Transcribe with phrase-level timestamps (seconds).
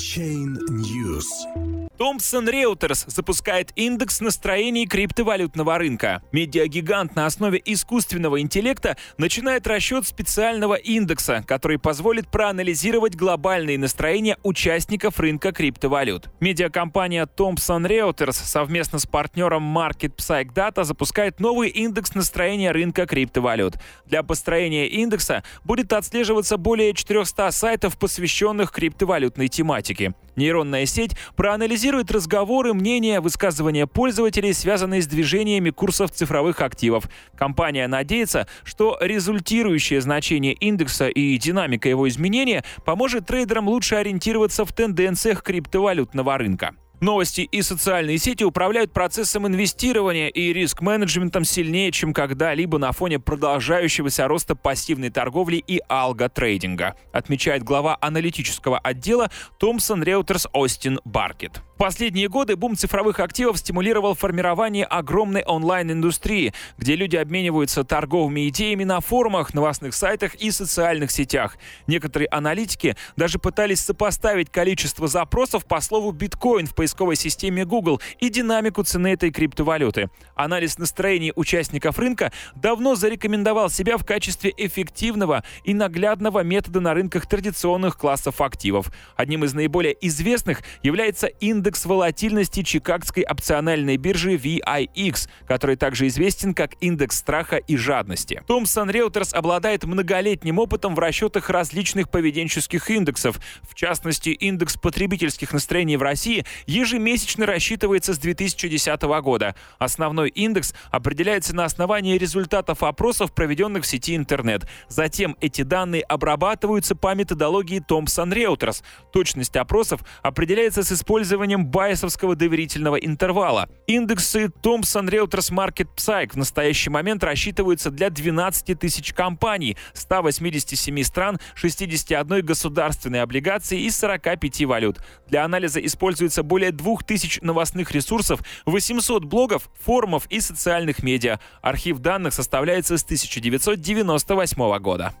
[0.00, 1.79] Chain News.
[2.00, 6.22] Thomson Reuters запускает индекс настроений криптовалютного рынка.
[6.32, 15.20] Медиагигант на основе искусственного интеллекта начинает расчет специального индекса, который позволит проанализировать глобальные настроения участников
[15.20, 16.30] рынка криптовалют.
[16.40, 23.74] Медиакомпания Thomson Reuters совместно с партнером Market Psych Data запускает новый индекс настроения рынка криптовалют.
[24.06, 30.14] Для построения индекса будет отслеживаться более 400 сайтов, посвященных криптовалютной тематике.
[30.36, 37.04] Нейронная сеть проанализирует разговоры, мнения, высказывания пользователей, связанные с движениями курсов цифровых активов.
[37.36, 44.72] Компания надеется, что результирующее значение индекса и динамика его изменения поможет трейдерам лучше ориентироваться в
[44.72, 46.74] тенденциях криптовалютного рынка.
[47.00, 54.28] Новости и социальные сети управляют процессом инвестирования и риск-менеджментом сильнее, чем когда-либо на фоне продолжающегося
[54.28, 62.56] роста пассивной торговли и алго-трейдинга, отмечает глава аналитического отдела Thomson Reuters Остин Баркет последние годы
[62.56, 69.94] бум цифровых активов стимулировал формирование огромной онлайн-индустрии, где люди обмениваются торговыми идеями на форумах, новостных
[69.94, 71.56] сайтах и социальных сетях.
[71.86, 78.28] Некоторые аналитики даже пытались сопоставить количество запросов по слову биткоин в поисковой системе Google и
[78.28, 80.10] динамику цены этой криптовалюты.
[80.34, 87.24] Анализ настроений участников рынка давно зарекомендовал себя в качестве эффективного и наглядного метода на рынках
[87.26, 88.92] традиционных классов активов.
[89.16, 96.52] Одним из наиболее известных является индекс индекс волатильности Чикагской опциональной биржи VIX, который также известен
[96.52, 98.42] как индекс страха и жадности.
[98.48, 103.38] Thomson Reuters обладает многолетним опытом в расчетах различных поведенческих индексов.
[103.62, 109.54] В частности, индекс потребительских настроений в России ежемесячно рассчитывается с 2010 года.
[109.78, 114.66] Основной индекс определяется на основании результатов опросов, проведенных в сети интернет.
[114.88, 118.82] Затем эти данные обрабатываются по методологии Thomson Reuters.
[119.12, 123.68] Точность опросов определяется с использованием исключением байесовского доверительного интервала.
[123.86, 131.38] Индексы Thomson Reuters Market Psych в настоящий момент рассчитываются для 12 тысяч компаний, 187 стран,
[131.54, 134.98] 61 государственной облигации и 45 валют.
[135.28, 141.38] Для анализа используется более 2000 новостных ресурсов, 800 блогов, форумов и социальных медиа.
[141.62, 145.14] Архив данных составляется с 1998 года.